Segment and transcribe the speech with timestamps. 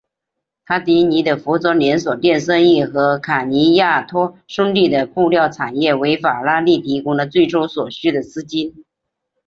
[0.65, 8.83] 塔迪尼的服装连锁店生意和卡尼亚托兄弟的布料产业为法拉利提供了最初所需的资金。